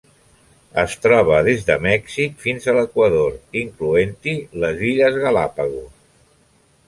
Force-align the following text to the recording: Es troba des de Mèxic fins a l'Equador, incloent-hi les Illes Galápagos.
Es 0.83 0.93
troba 1.01 1.35
des 1.47 1.65
de 1.67 1.75
Mèxic 1.87 2.39
fins 2.45 2.65
a 2.71 2.75
l'Equador, 2.77 3.37
incloent-hi 3.63 4.35
les 4.63 4.83
Illes 4.93 5.19
Galápagos. 5.27 5.93